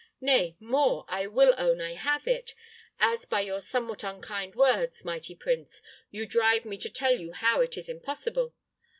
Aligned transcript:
Nay, 0.19 0.55
more, 0.59 1.05
I 1.09 1.27
will 1.27 1.53
own 1.59 1.79
I 1.79 1.93
have 1.93 2.27
it, 2.27 2.55
as 2.99 3.25
by 3.25 3.41
your 3.41 3.61
somewhat 3.61 4.03
unkind 4.03 4.55
words, 4.55 5.05
mighty 5.05 5.35
prince, 5.35 5.83
you 6.09 6.25
drive 6.25 6.65
me 6.65 6.79
to 6.79 6.89
tell 6.89 7.13
you 7.15 7.33
how 7.33 7.61
it 7.61 7.77
is 7.77 7.87
impossible. 7.87 8.55